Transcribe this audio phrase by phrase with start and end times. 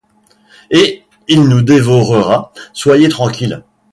[0.71, 3.63] Et il nous dévorera, soyez tranquilles!